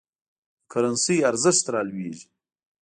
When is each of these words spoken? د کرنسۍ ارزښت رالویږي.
د 0.03 0.03
کرنسۍ 0.71 1.17
ارزښت 1.29 1.65
رالویږي. 1.73 2.25